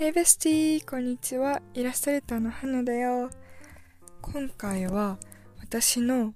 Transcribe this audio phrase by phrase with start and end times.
[0.00, 0.82] Hey bestie!
[0.86, 1.60] こんにちは。
[1.74, 3.28] イラストレーターの花だよ。
[4.22, 5.18] 今回は
[5.60, 6.32] 私の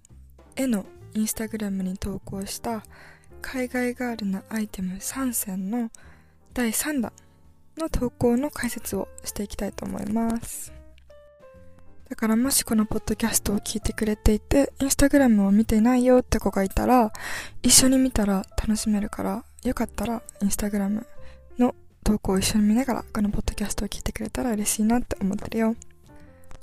[0.55, 2.85] 絵のインスタグラムに投稿した
[3.41, 5.91] 海外ガールなアイテム3選の
[6.53, 7.11] 第3弾
[7.79, 10.71] の投稿の解説をしていきたいと思います。
[12.11, 17.15] だからもしこのポッドキャストを聞いてくれていて、インスタグラムを見てないよって子がいたら、
[17.63, 21.07] 一緒に見たら楽しめるから、よかったらインスタグラム
[22.05, 25.75] 投稿を一緒に見ながらこのポッドキャストを聞いてくれたら嬉しいなって思ってるよ。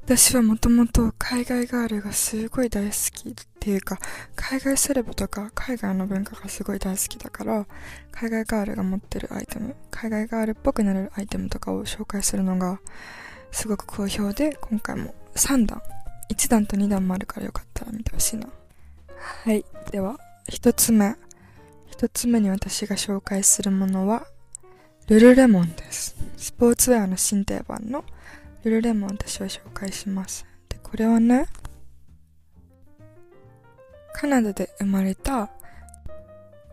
[0.04, 4.00] 私はもともと海外ガールがすごい大好きっていうか、
[4.36, 7.66] 海外セレブとか海外の文化がすごい大好きだから、
[8.12, 12.80] 海外ガールが持ってるアイテム、海外ガールっぽくなれるアイテムとかを紹介するのが
[13.52, 15.82] すごく好評で、今回も3段、
[16.30, 18.48] 1段と2段もあるからよかったら見てほしいな。
[19.18, 19.64] はい。
[19.92, 20.20] では、
[20.50, 21.16] 1つ目。
[21.96, 24.26] 1つ目に私が紹介するものは、
[25.12, 26.16] ルルレモンです。
[26.38, 28.06] スポーツウェアの新定番の
[28.64, 30.46] ルルレモン私は紹介します。
[30.70, 31.48] で、これはね、
[34.14, 35.50] カナダで生まれた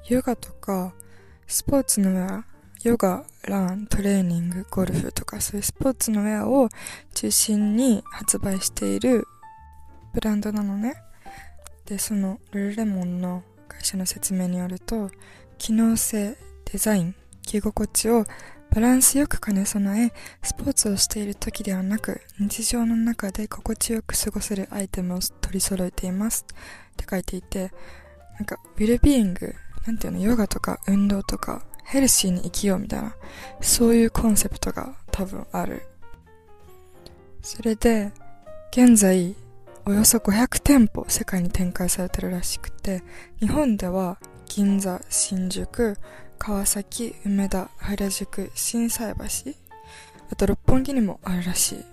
[0.07, 0.95] ヨガとか
[1.49, 2.45] スポーツのウェア、
[2.85, 6.69] ヨガ、ラン、トレーニング、ゴルフとかそういうスポーツのウェアを
[7.15, 9.27] 中心に発売している
[10.15, 10.95] ブランドなのね。
[11.87, 15.11] で、そのルルレモンの会社の説明によると、
[15.59, 16.37] 機能性、
[16.71, 17.17] デザイン、
[17.49, 18.27] 着心地を
[18.71, 26.45] バランスよく兼ね備え、スポーツをしている時ではなく、日常の中で心地よく過ごせるアイテムを取り揃えています
[26.93, 27.73] って書いていて、
[28.35, 29.55] なんか、ウィルビーイング、
[29.87, 33.17] なんていうの、ヨガとか運動とか、ヘルシーに生きようみたいな、
[33.63, 35.83] そういうコンセプトが多分ある。
[37.41, 38.13] それで、
[38.71, 39.35] 現在、
[39.87, 43.03] およそ500店舗世界に展開されてるらしくて、
[43.41, 45.97] 日本では銀座、新宿、
[46.39, 49.53] 川崎、梅田、原宿、心斎橋、
[50.31, 51.85] あと六本木にもあるらしい。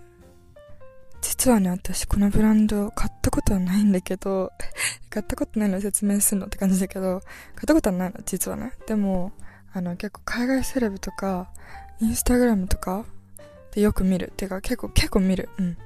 [1.22, 4.52] 実はね、私このブランド買ったことはないんだけど、
[5.10, 7.22] 買ったことないの説明するのって感じだけど、
[7.56, 8.74] 買ったことはないの、実はね。
[8.88, 9.32] でも、
[9.74, 11.52] あの、結構海外セレブとか、
[12.00, 13.06] インスタグラムとか
[13.74, 14.32] でよく見る。
[14.38, 15.50] てか結構、結構見る。
[15.58, 15.78] うん。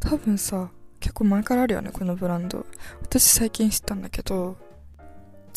[0.00, 0.70] 多分さ、
[1.00, 2.66] 結構前からあるよね、このブランド。
[3.02, 4.56] 私最近知ったんだけど、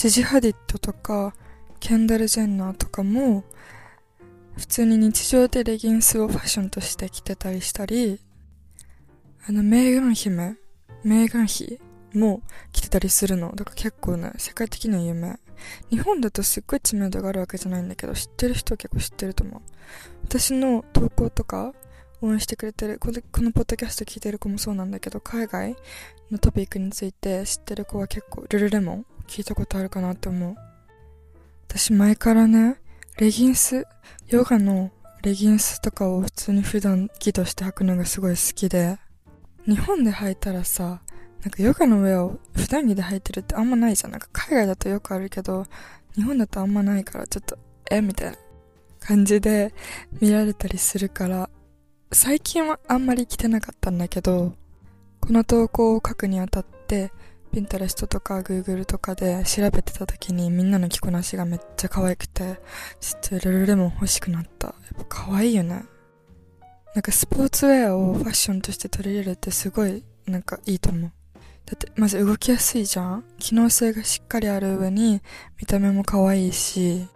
[0.02, 1.36] ジジハディットとか、
[1.80, 3.44] ケンダル・ジェンナーとかも、
[4.58, 8.20] 普通に日常でレギンスをファッションとして着てたりしたり、
[9.48, 10.58] あの、メーガン姫、
[11.04, 11.80] メーガン妃
[12.16, 12.42] も
[12.72, 13.56] 着てたりするの。
[13.56, 15.40] だから結構ね、世界的には有名。
[15.92, 19.62] 日本だとすっごい知名度があるわけじゃないんだけど、知ってる人は結構知ってると思う。
[20.24, 21.76] 私の投稿とか、
[22.22, 25.76] 応援してくれてる、このポッドキャスト聞いてる子もそうなんだけど、海外
[26.32, 30.56] のトピックについて知ってる子は結構、ルルレモン聞いたことあるかなって思う。
[31.70, 32.76] 私前からね、
[33.18, 33.88] レギンス、
[34.28, 38.98] ヨガのレギンスとかを普通に普段着として履くのがすごい好きで、
[39.66, 41.02] 日本で履いたらさ、
[41.44, 44.12] なんかヨガの上を普段着で履いてるってあんまないじゃん。
[44.12, 45.66] なんか海外だとよくあるけど、
[46.14, 47.58] 日本だとあんまないからちょっと、
[47.90, 48.38] えみたいな
[49.00, 49.74] 感じで
[50.20, 51.50] 見られたりするから、
[52.12, 54.56] 最近はあんまり着てなかったんだけど、
[55.22, 57.14] この投稿を書くにあたって、
[57.52, 62.60] ピンタレストとか Google とかで調べてた時にみんなの着こなしがめっちゃ可愛くて、
[63.00, 64.68] ちょっとルルレモン欲しくなった。
[64.68, 65.84] やっぱ可愛いよね。
[66.94, 71.12] なんかスポーツウェアをファッションとして取り入れるってすごいなんかいいと思う。
[71.66, 75.22] だってまず動きやすいじゃん機能性がしっかりある上に
[75.60, 77.08] 見た目も可愛いし、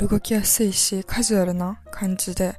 [0.00, 2.56] 動きやすいしカジュアルな感じで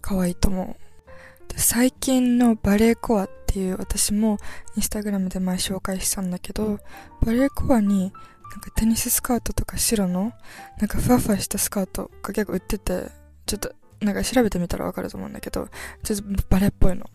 [0.00, 1.52] 可愛いと思う。
[1.52, 4.38] で最近のバレーコアっっていう私も
[4.76, 6.80] インスタグラムで前紹介したんだけど、
[7.24, 8.12] バレーコアに
[8.50, 10.32] なんかテニススカートとか白の
[10.80, 13.12] なんかふわふわしたスカートが結構売ってて、
[13.46, 15.68] ちょっとなんか調べてみたらわかると思うんだけど、
[16.02, 17.08] ちょっとバレーっぽいの。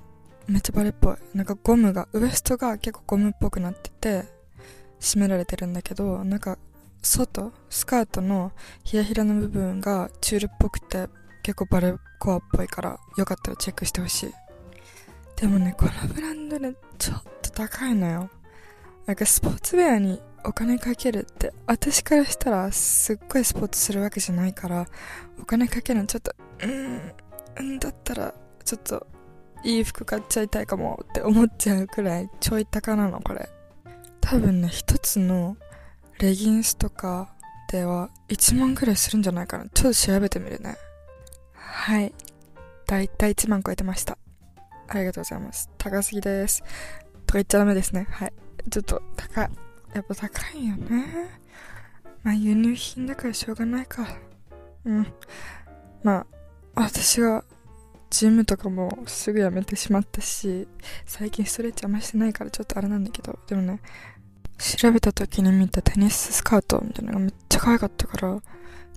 [0.48, 1.16] めっちゃバレーっぽい。
[1.36, 4.24] なんかゴムが、ウエストが結構ゴムっぽくなってて、
[5.02, 6.58] 締められてるんだけど、なんか
[7.02, 8.54] 外、スカートの
[8.86, 11.10] ひらひらの部分がチュールっぽくて
[11.44, 14.34] 結構バレーコアっぽいからよかったらチェックしてほしい。
[15.40, 18.30] でもね、このブランドね、ちょっと高いのよ。
[19.06, 24.86] なんかスポーツウェアにお金かけるって、私からしたらすっごいスポーツするわけじゃないから、
[25.42, 28.34] お金かけるのちょっと、うーん、だったら、
[28.66, 29.08] ちょっと、
[29.64, 33.48] いい服買っちゃいたいかもって思っちゃうくらいちょい高なの、これ。
[34.20, 35.56] 多分ね、一つの
[36.20, 37.34] レギンスとか
[37.72, 39.70] では1万くらいするんじゃないかな。
[39.74, 40.76] ちょっと調べてみるね。
[41.54, 42.14] はい。
[42.86, 44.18] だいたい1万超えてました。
[44.90, 45.70] ありがとうございます。
[45.78, 46.62] 高すぎです。
[46.62, 48.08] とか言っちゃダメですね。
[48.10, 48.34] はい。
[48.70, 49.50] ちょっと高い。
[49.94, 51.06] やっぱ高いよね。
[52.24, 54.08] まあ輸入品だからしょうがないか。
[54.86, 55.08] うん。
[56.04, 56.26] まあ、
[56.76, 57.44] 私が
[58.10, 60.68] ジムとかもすぐやめてしまったし、
[61.06, 63.82] 最近ストレッチあんましてないからちょっとあれなんだけど、でもね、
[64.58, 68.42] 調べた時に見たテニススカートみたいなのがめっちゃ可愛かったから、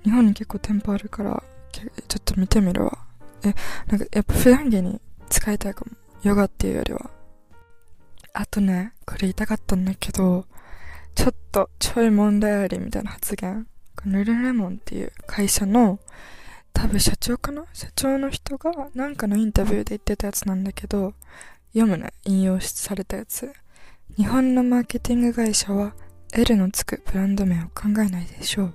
[0.04, 1.42] 日本に結構店舗あるから、
[1.72, 1.86] ちょ
[2.18, 2.98] っと見てみるわ。
[3.44, 3.54] え、
[3.88, 5.00] なんかやっぱ普段着に
[5.32, 5.92] 使いたいかも。
[6.22, 7.10] ヨガっていうよりは。
[8.34, 10.46] あとね、これ言いたかったんだけど、
[11.14, 13.66] ちょっとちょい問題ありみたいな発言。
[14.04, 15.98] ルルレモンっていう会社の、
[16.72, 17.64] 多分社長かな？
[17.72, 21.14] 社長の人がなんかのインタビューで言ってたやつなんだけど、
[21.72, 23.52] 読むね、引用されたやつ。
[24.16, 25.94] 日本のマーケティング会社は
[26.34, 28.74] L のつくブランド名を考えないでしょう。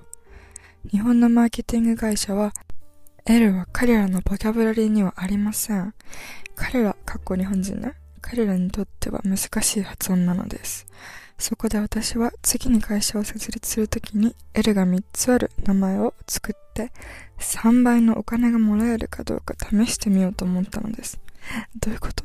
[0.90, 2.52] 日本のマーケティング会社は
[3.30, 5.92] L は彼らのボキャブラリーにはありません。
[6.54, 7.92] 彼ら、かっこ日本人ね。
[8.22, 10.86] 彼らにとっては難しい発音なのです。
[11.36, 16.90] そこで私は次に会社を設立するときに L が3つある名前を作って
[17.38, 21.20] 3倍のお金がもらえるかどうか試してみようと思ったのです。
[21.78, 22.24] どういうこと？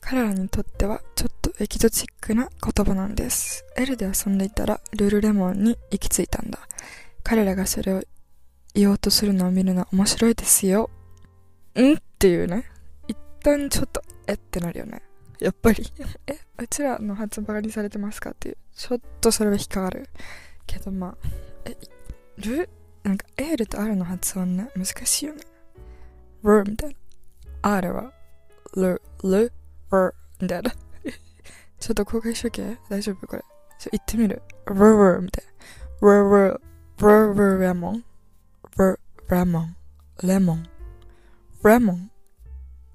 [0.00, 3.64] 彼らにとってはちょっとエキゾチックな言葉なんです。
[3.76, 6.58] L で遊んでいたらルルレモンに行き着いたんだ。
[7.22, 8.02] 彼らがそれを
[8.74, 10.90] 言おうとするのを見るのは面白いですよ。
[11.76, 11.94] ん？
[11.94, 12.64] っていうね。
[13.06, 15.02] 一旦ちょっと、えってなるよね。
[15.38, 15.84] やっぱり
[16.26, 18.30] え、うちらの発バカにされてますか？
[18.30, 18.56] っていう。
[18.74, 20.08] ちょっとそれは引っかかる。
[20.66, 21.28] けどまあ、
[21.66, 21.76] え、
[22.38, 22.68] ル
[23.04, 25.42] なんか L と R の発音ね、難しいよね。
[26.42, 26.96] ルみたい
[27.62, 27.76] な。
[27.76, 28.12] R は、
[28.76, 29.52] ル、ル、
[29.90, 30.72] ルみたいな。
[31.78, 33.42] ちょっと公開しとけ大丈夫これ。
[33.78, 34.42] ちょ、言ってみる。
[34.66, 34.74] ル
[35.14, 35.44] ルみたい
[36.00, 36.08] な。
[36.08, 36.60] ル
[36.98, 38.04] ル、ルルレモン。
[38.76, 38.98] ル、
[39.30, 39.76] レモン。
[40.24, 40.66] レモン。
[41.64, 42.10] レモン。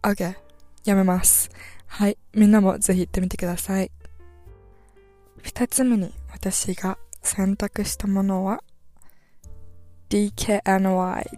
[0.04, 0.36] OK。
[0.84, 1.50] やめます。
[1.88, 2.18] はい。
[2.34, 3.90] みんなもぜひ行ってみてください。
[5.42, 8.62] 二つ目に私が選択したものは
[10.10, 10.64] DKNY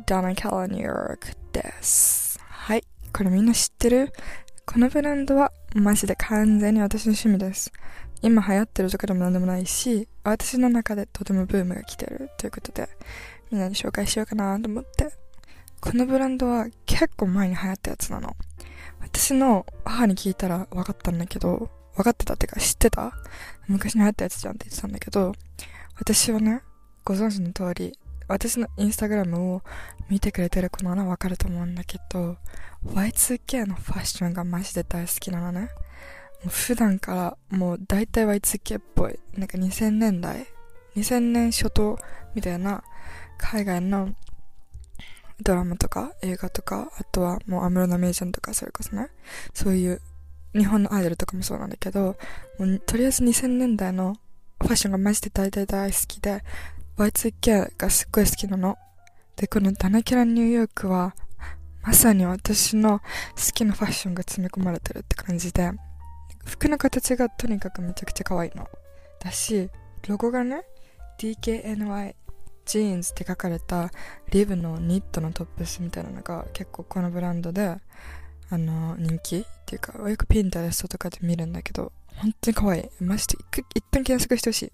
[0.08, 1.20] Donna Cala New York
[1.52, 2.40] です。
[2.50, 2.84] はい。
[3.14, 4.12] これみんな知ってる？
[4.66, 7.72] このブランドはマジで完全に私の趣味です。
[8.24, 12.90] 今流行ってるとかでも何でもないし、私の中でとてもブームが来てるということで、
[13.52, 15.10] みんなに紹介しようかなと思って。
[15.82, 18.36] このブランドは結構前に流行ったやつなの。
[19.00, 23.12] 私の母に聞いたら分かったんだけど、分かってたってか知ってた？
[23.68, 25.34] 昔に流行ったやつじゃんって言ってたんだけど、
[26.00, 26.62] 私はね、
[27.04, 29.62] ご存知の通り、私のインスタグラムを
[30.08, 32.38] 見てくれてる子ならわかると思うんだけど、
[32.86, 35.62] Y2K のファッションがマジで大好きなのね。
[35.62, 35.68] も
[36.46, 40.46] う普段からもう大体 Y2K っぽい、なんか2000年代、
[40.96, 41.98] 2000年初頭
[42.36, 42.84] みたいな
[43.42, 44.16] 海外の
[45.42, 49.10] ドラマとか映画とか、あとはもう安室奈美恵ちゃんとかそれこそね、
[49.54, 50.02] そういう
[50.56, 52.18] 日本のアイドルとかもそうなんだけど、
[52.60, 54.16] もうとりあえず2000年代の
[54.62, 56.44] ファッションがマジで大体大好きで、
[56.98, 58.78] Y2K がすっごい好きなの。
[59.36, 61.16] で、このダナキャランニューヨークは、
[61.82, 63.06] まさに私の好
[63.54, 65.72] きなファッションが詰め込まれてるって感じで、
[66.46, 68.68] 服の形がとにかくめちゃくちゃ可愛いの。
[69.20, 69.70] だし、
[70.08, 70.64] ロゴがね、
[71.18, 72.16] DKNY
[72.66, 73.92] ジーンズって書かれた
[74.32, 77.78] リブのニットのトップスみたいなのが結構このブランドで、
[78.50, 83.04] あの、人気っていうか、よくピンタレストとかで見るんだけど、本当に可愛い。
[83.04, 83.38] マジで
[83.76, 84.72] 一旦検索してほしい。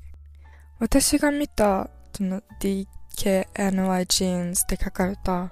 [0.79, 5.51] 私が見た、その DKNY ジーンズって書かれた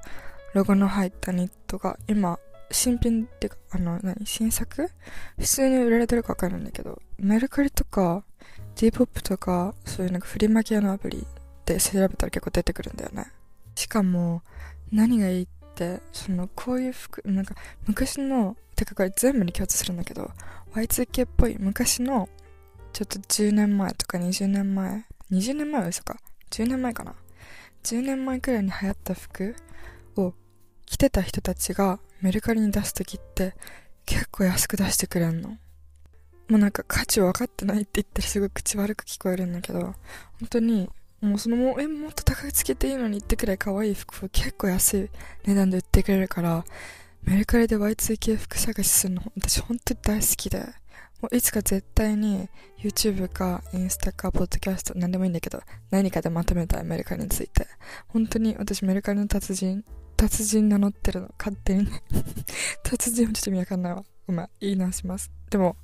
[0.53, 2.39] ロゴの入ったニットが今、
[2.71, 4.25] 新品っていうか、あの、何？
[4.25, 4.89] 新作？
[5.37, 8.23] 普通に売られてるかわかるんだけど、メルカリとか、
[8.75, 11.27] Dpop とか、そういうなんかフリマ系のアプリ
[11.73, 13.31] って調べたら結構出てくるんだよね。
[13.75, 14.43] しかも、
[14.91, 17.55] 何がいいって、その、こういう服、なんか、
[17.87, 20.31] 昔の、てかこれ全部に共通するんだけど、
[20.73, 22.29] Y2K っぽい昔の、
[22.93, 26.17] ちょっと10年前とか20年前、20年前は嘘か。
[26.51, 27.15] 10年前かな。
[27.83, 29.55] 10年前くらいに流行った服
[30.15, 30.33] を
[30.85, 33.55] 着てた人たちがメルカリに出すときって
[34.05, 35.49] 結構安く出してくれんの。
[36.47, 39.95] もうなんか価値分かってないって言ったらすごい口悪く聞こえるんだけど、本
[40.49, 40.89] 当に
[41.25, 45.09] もうそのも、え、もっと高くつけていいのにってくらい可愛い服を結構安い
[45.45, 46.63] 値段で売ってくれるから、
[47.23, 50.59] メルカリで Y2K 服探しするの私本当に大好きで、
[51.21, 57.67] もういつか絶対に YouTube かインスタかポッドキャスト何でもいいんだけど、何かでまとめたいメルカリについて。
[58.07, 59.83] 本当に私メルカリの達人、
[60.15, 61.87] 達人名乗ってるの、勝手に
[62.83, 64.03] 達人はちょっと意味わかんないわ。
[64.27, 65.31] ごめん、言い直します。
[65.49, 65.77] でも、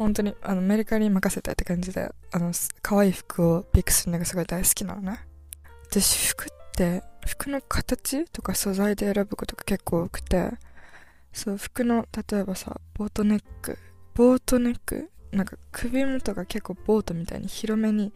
[0.00, 5.20] 本当に、あの、メルカリに任せたいって感じで、あの、可愛い服をピックするのがすごい大好きなのね。
[5.90, 10.52] 私、服って、服の形とか素材で選ぶことが結構多くて、
[11.34, 13.78] そう、服の、例えばさ、ボートネック、
[14.14, 18.12] ボートネックなんか首元が結構ボートみたいに広めに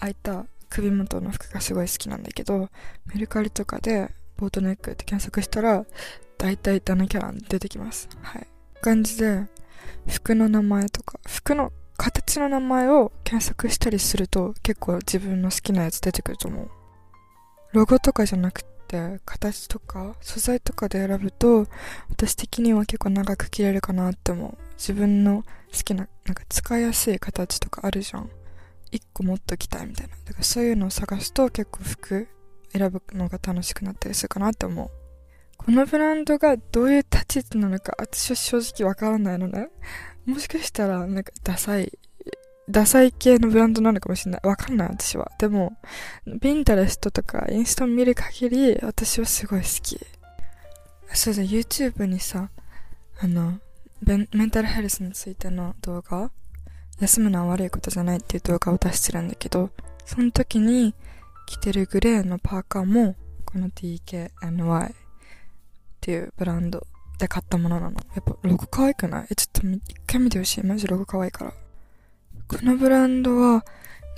[0.00, 2.68] 開いた首元の服がすごい好きなんだけど、
[3.06, 5.86] メルカリとかでボートネックって検索したら、
[6.36, 8.08] 大体ダメキャラ出てきます。
[8.22, 8.46] はい。
[8.80, 9.46] 感じで、
[10.06, 11.17] 服の名前とか、
[11.48, 16.70] 服の形の名前を検索したりすると結構自分の好きなやつ出てくると思う。
[17.72, 21.66] ロゴとかじゃなくて、形とか素材とかで選ぶと、
[22.10, 24.58] 私的には結構長く着れるかなって思う。
[24.76, 28.28] 自分の好きな、なんか使いやすい形とかあるじゃん。
[28.92, 30.16] 一個持っときたいみたいな。
[30.26, 32.28] だからそういうのを探すと結構服
[32.74, 34.90] 選ぶのが楽しくなったりするかなって思う。
[35.56, 39.70] このブランドがどういう立ち位置なのか私は正直わからないのね。
[40.28, 41.90] もしかしたらなんかダサい、
[42.68, 44.40] ダサい系のブランドなのかもしれない。
[44.44, 45.32] わかんない私は。
[45.38, 45.78] でも、
[46.42, 49.98] ピンタレストとかインスタ見る限り私はすごい好き。
[51.14, 52.50] そうだ、YouTube にさ、
[53.20, 53.58] あの、
[54.02, 56.30] メンタルヘルスについての動画
[57.00, 59.70] 休むのは悪いことじゃないっていう動画を出してるんだけど、
[60.04, 60.94] その時に
[61.46, 63.16] 着てるグレーのパーカーも、
[63.46, 64.94] この DKNY っ
[66.02, 66.86] ていうブランド
[67.18, 67.96] で買ったものなの。
[68.14, 69.26] やっぱロゴ可愛くない？
[69.30, 70.64] え、ちょっと一回見てほしい。
[70.64, 71.52] マジロゴ可愛いから。
[72.46, 73.64] このブランドは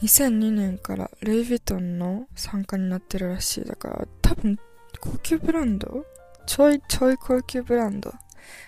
[0.03, 3.65] 2002年からルイ・ヴィトンの参加になってるらしい。
[3.65, 4.59] だから多分
[5.01, 6.05] 高級ブランド？
[6.47, 8.13] ちょいちょい高級ブランド？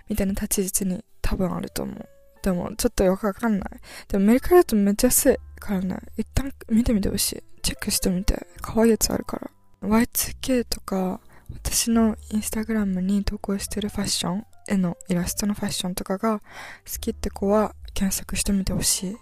[0.08, 2.08] みたいな立ち位置に多分あると思う。
[2.42, 3.68] でもちょっとよくわかんない。
[4.08, 5.98] でもメルカリだとめっちゃ安いからね。
[6.16, 7.42] 一旦見てみてほしい。
[7.62, 8.46] チェックしてみて。
[8.60, 9.50] 可愛いやつあるから。
[9.88, 11.20] Y2K とか
[11.54, 16.44] 私のインスタグラムに投稿してるファッション、絵のイラストのファッションとかが好
[17.00, 19.16] きって子は検索してみてほしい。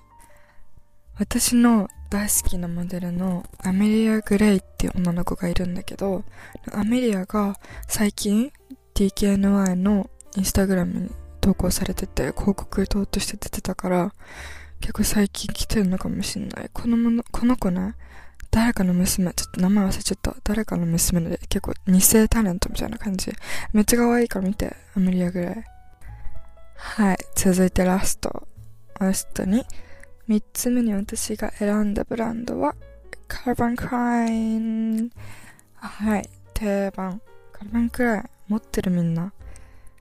[1.19, 6.25] 私の大好きなモデルのアメリア・グレイっていう女の子がいるんだけど、
[6.73, 7.59] アメリアが
[7.89, 8.53] 最近
[8.95, 11.11] DKNY のインスタグラムに
[11.41, 14.15] 投稿されてて広告塔として出てたから
[14.81, 16.71] 結構最近来てるのかもしんない。
[16.73, 17.95] このもの、この子ね、
[18.51, 20.37] 誰かの娘、ちょっと名前忘れちゃった。
[20.43, 23.33] 誰かの娘で結構二世タレントみたいな感じ。
[23.73, 25.65] めっちゃ可愛いから見て、アメリアぐらい。
[26.75, 27.19] はい。
[27.37, 28.49] 続いてラスト。
[28.99, 29.65] ラストに、
[30.27, 32.75] 三つ目に私が選んだブランドは、
[33.29, 35.11] カーバンクライン。
[35.77, 36.29] はい。
[36.55, 37.21] 定番。
[37.53, 38.25] カーバンクライン。
[38.49, 39.33] 持ってるみんな。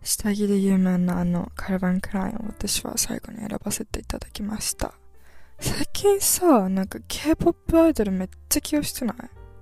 [0.02, 4.94] 下着で有名なあのカルバンクラインを私は最後に選ばせていただきました。
[5.60, 9.16] 最近さ、なんか K-POP アイドルめっちゃ起用してない？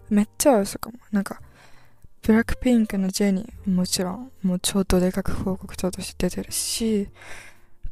[0.09, 0.99] めっちゃ嘘かも。
[1.11, 1.41] なんか、
[2.21, 7.09] ブラックピンクのジェニーもちろん、もう超どでかく広告塔として出てるし、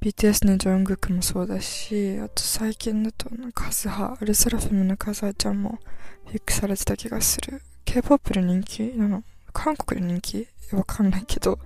[0.01, 5.79] BTS のジョングクもそうだし、あと最近だとカズハ、アルセラフィムのカズハちゃんも
[6.25, 7.62] フィックされてた気がする。
[7.85, 9.24] K-POP で人気なの？
[9.51, 10.47] 韓国で人気？
[10.74, 11.57] わかんないけど、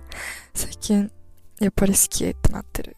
[0.54, 1.10] 最近
[1.58, 2.96] やっぱり好きってなってる。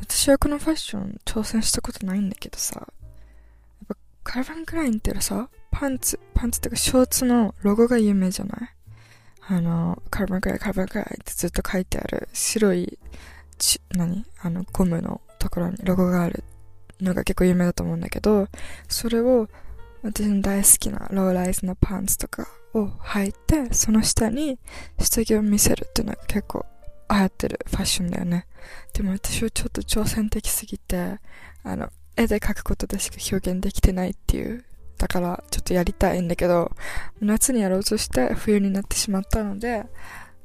[0.00, 8.70] 私はこのファッション挑戦したことないんだけどさ、やっぱカルバンクラインってさ、パンツ、パンツってかショーツのロゴが有名じゃない？
[9.48, 12.98] あの、カルバンクライン、カルバンクラインってずっと書いてある白い、
[13.58, 14.24] ち、何？
[14.40, 16.44] あの、ゴムのところにロゴがある
[17.00, 18.48] のが結構有名だと思うんだけど、
[18.88, 19.48] それを
[20.02, 24.58] 私の大好きなローライズのパンツとかを履いて、その下に
[24.98, 26.64] 下着を見せるっていうのが結構
[27.10, 28.46] 流行ってるファッションだよね。
[28.92, 31.18] でも私はちょっと挑戦的すぎて、
[31.62, 34.64] あの、絵で描くことでしか表現できてないっていう。
[34.98, 36.72] だからちょっとやりたいんだけど、
[37.20, 39.86] 夏にやろうとして冬になってしまったので、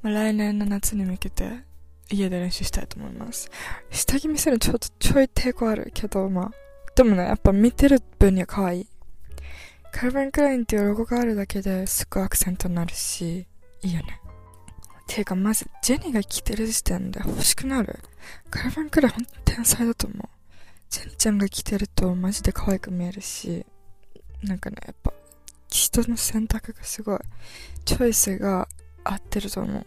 [0.02, 1.64] まあ、来年の夏に向けて
[2.10, 3.50] 家で練習したいと思います。
[3.90, 6.52] 下着見せるのちょっとちょい抵抗あるけど、まあ、
[6.96, 8.88] でもね、やっぱ見てる分には可愛い。
[9.92, 13.48] カルバンクラインっていうロゴがあるだけですごいアクセントになるし、
[13.84, 14.22] いいよね。
[15.16, 18.00] てか、まず、ジェニーが着てる時点で欲しくなる？
[18.50, 20.30] カルバンくらいほんと天才だと思う。
[20.90, 23.66] ジェニーちゃんが着てるとマジで可愛く見えるし、
[24.44, 25.14] なんかね、やっぱ、
[25.70, 27.20] 人の選択がすごい、
[27.86, 28.68] チョイスが
[29.04, 29.84] 合ってると思う。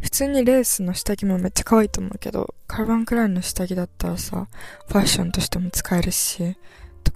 [0.00, 4.48] 普通にレースの下着もめっちゃ可愛いと思うけど、カルバンクラインの下着だったらさ、
[4.88, 6.56] ファッションとしても使えるし、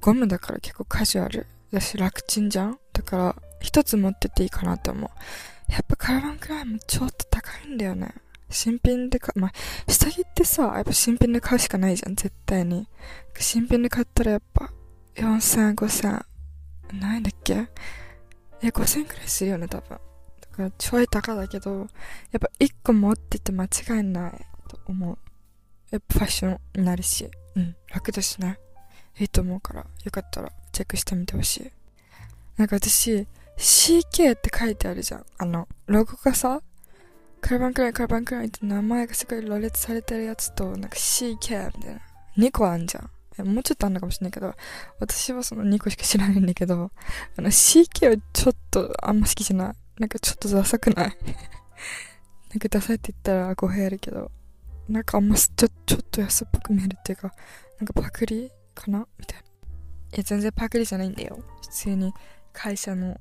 [0.01, 2.79] ゴムだから結構カジュアルだし楽ちんじゃん？
[2.93, 5.11] だから、一つ持ってていいかなって思う。
[5.71, 8.13] やっぱカラバンクライムちょっと高いんだよね。
[8.51, 9.53] 新品で買、まあ、
[9.91, 12.89] 下着ってさ、やっぱ新品で買うしかないじゃん、絶対に。
[13.39, 14.73] 新品で買ったらやっぱ、
[15.15, 16.25] 4000、5000、
[16.95, 17.69] 何だっけ？
[18.63, 19.91] え、5000くらいするよね、多分。
[19.91, 21.89] だからちょい高だけど、やっ
[22.41, 23.69] ぱ1個持ってて間違
[24.01, 25.19] いないと思う。
[25.91, 28.59] やっぱファッションになるし、うん、楽だしね。
[29.19, 31.71] いいと思うから、よかったらチェックしてみてほしい。
[32.57, 33.29] なんか私、
[33.61, 35.27] CK って書いてあるじゃん。
[35.39, 36.63] あの、ロゴがさ、
[37.41, 41.37] カルバンクライン、カルバンクラインって名前がすごい羅列されてるやつと、なんか CK
[41.77, 42.01] みたいな。
[42.39, 43.01] 2個あんじゃ
[43.43, 43.47] ん。
[43.47, 44.55] もうちょっとあんのかもしれないけど、
[44.99, 46.91] 私はその2個しか知らないんだけど、
[47.37, 49.75] あの CK はちょっとあんま好きじゃない。
[49.99, 51.17] なんかちょっとダサくない？
[52.51, 54.31] なんかダサいって言ったら語弊あるけど、
[54.89, 57.33] なんかあんまちょちょっと安っぽく見えるっていうか、
[57.79, 59.07] なんかパクリかな？
[59.19, 59.45] みたいな。
[59.45, 59.47] い
[60.19, 61.39] や、全然パクリじゃないんだよ。
[61.63, 62.13] 普通に
[62.53, 63.17] 会社の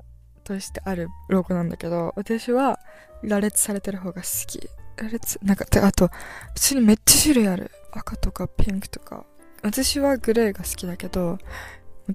[0.50, 2.79] としてあるロゴなんだけど、私は
[3.22, 4.68] 羅列されてる方が好き。
[4.98, 6.10] 羅列、なんか、あと、
[6.56, 7.70] 普通にめっちゃ種類ある。
[7.91, 9.25] 赤とかピンクとか。
[9.62, 11.38] 私はグレーが好きだけど、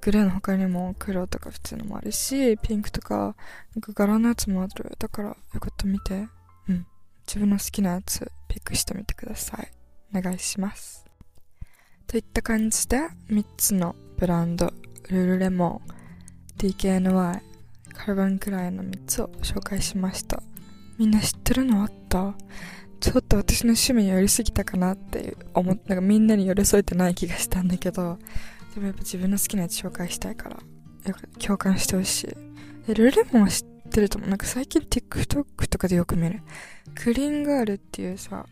[0.00, 3.36] グレーの他にも黒とか普通のもあるし、ピンクとか、
[3.76, 4.96] なんか柄のやつもある。
[4.98, 6.26] だからよかった見て。
[6.68, 6.86] うん。
[7.26, 9.70] 自分の好きなやつピックしてみてください。
[10.12, 11.04] お願いします。
[12.08, 12.98] といった感じで、
[13.30, 14.72] 3つのブランド、
[15.08, 15.94] ルルレモン、
[16.58, 17.53] DKNY、
[17.94, 20.42] カルバンクライの3つを紹介しました。
[20.98, 21.82] みんな知ってるの？
[21.82, 22.34] あった？
[23.00, 28.18] ちょっと私の趣味に寄りすぎたかなって思って、なんかみんなに寄り添えてない気がしたんだけど、
[28.74, 32.36] でもやっぱ自分の好きなやつ紹介したいから、よく共感してほしい。
[32.88, 34.30] え、ルレモンは知ってると思う？
[34.30, 36.42] なんか最近 TikTok とかでよく見る。
[36.94, 38.46] クリーンガールっていうさ、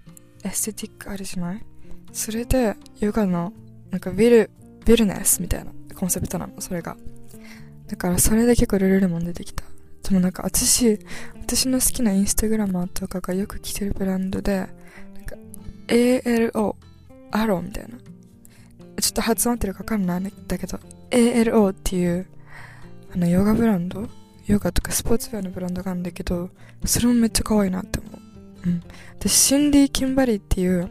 [0.45, 1.65] エステティックあるじゃない？
[2.13, 3.53] それで、ヨガの、
[3.91, 4.51] なんかビル、
[4.85, 6.97] ビルネスみたいなコンセプトなの、それが。
[7.93, 9.65] だからそれで結構ルルレモン出てきた。
[10.03, 10.99] でもなんか私、
[11.43, 14.67] 私の好きなインスタグラマーとかがよく着てるブランドで、なん
[15.27, 15.37] か
[15.89, 16.77] ALO、
[17.33, 17.99] アローみたいな。
[18.99, 20.81] ちょっと発音合ってるかわかんないんだけど、
[21.11, 22.27] ALO っていう、
[23.15, 24.09] あの、ヨガブランド
[24.47, 26.49] ヨガとかスポーツウェアのブランドがあるんだけど、
[26.87, 28.69] それもめっちゃ可愛いなって思う。
[28.69, 28.81] うん。
[29.21, 30.89] で、シンディ・キンバリーっていう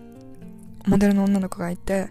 [0.86, 2.10] モデルの女の子がいて、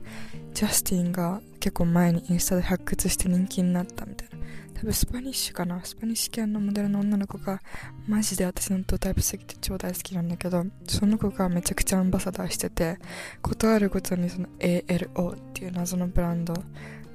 [0.53, 4.41] ジャスティンが結構前にインスタで発掘して人気になったみたいな。
[4.81, 5.85] 多分スパニッシュかな。
[5.85, 7.61] スパニッシュ系のモデルの女の子が
[8.09, 12.99] マジで私のドタイプすぎて超大好きなんだけどその子がめちゃくちゃアンバサダーしてて
[13.43, 16.55] ことあるごとにその ALO っていう謎のブランド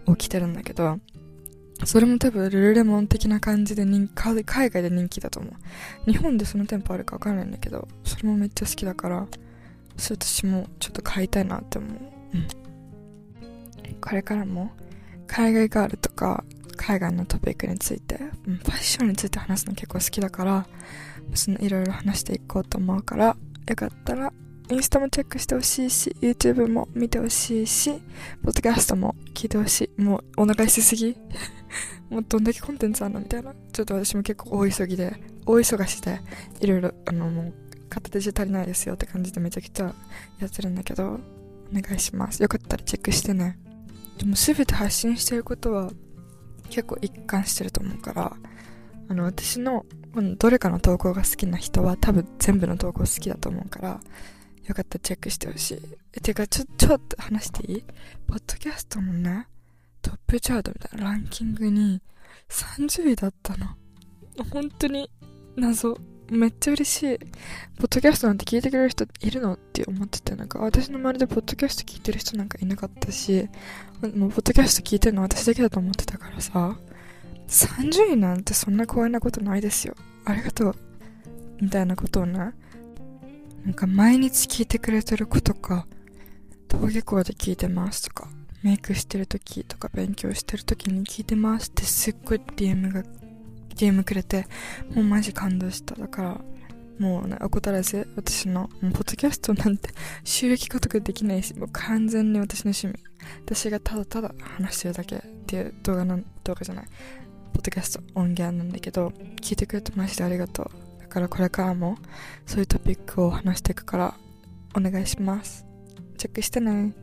[0.06, 1.00] を着てるんだけど
[1.86, 6.12] それも多分ルルレモン的な感じで人海外で人気だと思う。
[6.12, 9.28] 日本でその店舗あるかわからないんだけどそれもめっちゃ好きだから
[9.98, 11.92] それ私もちょっと買いたいなって思う。
[12.36, 12.48] うん。
[14.00, 14.72] これからも
[15.26, 16.44] 海外ガールとか
[16.86, 20.68] 海外のトピックについて、ファッションについて話すの結構好きだから、
[21.34, 23.36] そのいろいろ話していこうと思うから、
[23.68, 24.32] よかったら、
[24.70, 27.92] インスタもチェックしてほしいし、YouTube も見てほしいし、
[28.44, 30.02] ポッドキャストも聞いてほしい。
[30.02, 31.18] もうお願いしすぎ
[32.12, 33.56] もうどんだけコンテンツあるのみたいな。
[33.72, 36.22] ちょっと私も結構大急ぎで、大忙しで、
[36.62, 37.54] いろいろ、あの、もう、
[37.90, 39.96] 片手じゃ足りないですよって感じでめちゃくちゃ
[40.40, 41.20] やってるんだけど、お
[41.74, 42.44] 願いします。
[42.44, 43.58] よかったらチェックしてね。
[44.20, 45.92] でも全て発信してることは
[46.70, 48.36] 結構一貫してると思うから、
[49.08, 49.86] あの、私の、
[50.38, 54.00] どれかの投稿が好きな人は多分全部の投稿好きだと思うから、
[54.66, 55.82] よかったらチェックしてほしい。
[56.14, 57.84] え、てか、ちょ、ちょっと話していい？
[58.26, 59.48] ポッドキャストのね、
[60.02, 62.02] トップチャートみたいなランキングに
[62.50, 63.68] 30位だったの。
[64.52, 65.10] 本当に
[65.56, 65.98] 謎。
[66.32, 67.20] めっちゃ嬉しい。
[67.20, 69.54] ポッドキャストなんて聞いてくれる人いるの？
[69.54, 73.48] って思ってて、なんか私の周りでポッドキャスト聞いてる人なんかいなかったし、
[74.08, 76.78] もうポッドキャスト聞いてるの私だけだと思ってたからさ、
[77.48, 79.96] 30位なんてそんな光栄なことないですよ。
[80.26, 80.76] ありがとう。
[81.62, 82.52] みたいなことをね、
[83.66, 85.88] なんか毎日聞いてくれてる子とか、
[86.70, 88.30] 登下校で聞いてますとか、
[88.64, 93.04] メイクしてる時とか勉強してる時に聞いてますってすっごい DM が
[93.76, 94.48] ゲームくれて、
[94.94, 95.96] もうマジ感動した。
[95.96, 96.42] だから、
[97.00, 99.90] もうね、怠らず、私の、もうポッドキャストなんて
[100.24, 102.96] 収益化とかできないし、もう完全に私の趣味。
[103.46, 106.86] 私がただただ話してるだけっていう動画の、動画じゃない。
[107.54, 109.10] ポッドキャスト音源なんだけど、
[109.42, 111.02] 聞いてくれてマジでありがとう。
[111.02, 111.98] だからこれからも、
[112.46, 114.16] そういうトピックを話していくから、
[114.76, 115.66] お願いします。
[116.18, 116.94] チェックしてね。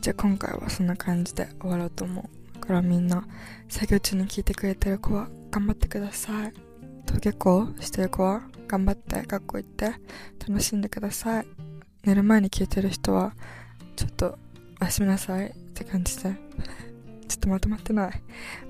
[0.00, 2.38] じゃあ今回はそんな感じで終わろうと思う。
[2.68, 3.26] からみんな
[3.68, 6.52] 作業中に聞いてくれてる子は頑張ってください
[7.06, 9.92] 登下校してる子は頑張って学校行って
[10.46, 11.46] 楽しんでください
[12.04, 13.32] 寝る前に聞いてる人は
[13.96, 14.38] ちょっと
[14.80, 15.48] おやすみなさい。
[15.48, 16.34] って感じで。
[17.28, 18.22] ちょっとまとまってない。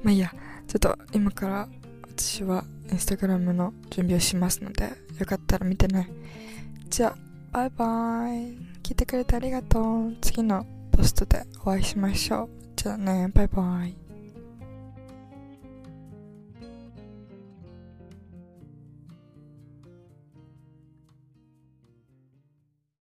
[0.02, 0.32] まあいいや。
[0.66, 1.68] ちょっと今から
[2.02, 6.10] 私はインスタグラムの準備をしますのでよかったら見てね。
[6.88, 7.16] じゃあ
[7.52, 8.68] バイバイ。
[8.82, 10.16] 聞いてくれてありがとう。
[10.20, 12.48] 次のポストでお会いしましょう。
[12.76, 14.07] じゃあね、バイバイ。